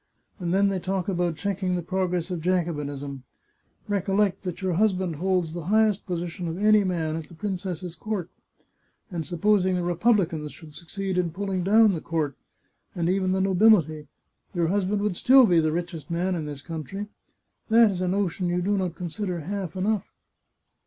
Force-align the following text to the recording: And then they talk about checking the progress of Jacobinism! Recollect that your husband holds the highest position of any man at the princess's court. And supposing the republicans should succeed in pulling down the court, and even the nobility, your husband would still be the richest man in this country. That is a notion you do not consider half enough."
And 0.39 0.51
then 0.51 0.69
they 0.69 0.79
talk 0.79 1.07
about 1.07 1.35
checking 1.35 1.75
the 1.75 1.83
progress 1.83 2.31
of 2.31 2.41
Jacobinism! 2.41 3.21
Recollect 3.87 4.41
that 4.41 4.59
your 4.63 4.73
husband 4.73 5.17
holds 5.17 5.53
the 5.53 5.65
highest 5.65 6.07
position 6.07 6.47
of 6.47 6.57
any 6.57 6.83
man 6.83 7.15
at 7.15 7.25
the 7.25 7.35
princess's 7.35 7.93
court. 7.93 8.31
And 9.11 9.23
supposing 9.23 9.75
the 9.75 9.83
republicans 9.83 10.51
should 10.53 10.73
succeed 10.73 11.19
in 11.19 11.29
pulling 11.29 11.63
down 11.63 11.93
the 11.93 12.01
court, 12.01 12.35
and 12.95 13.09
even 13.09 13.31
the 13.31 13.39
nobility, 13.41 14.07
your 14.55 14.69
husband 14.69 15.03
would 15.03 15.17
still 15.17 15.45
be 15.45 15.59
the 15.59 15.71
richest 15.71 16.09
man 16.09 16.33
in 16.33 16.47
this 16.47 16.63
country. 16.63 17.05
That 17.69 17.91
is 17.91 18.01
a 18.01 18.07
notion 18.07 18.49
you 18.49 18.63
do 18.63 18.75
not 18.79 18.95
consider 18.95 19.41
half 19.41 19.75
enough." 19.75 20.09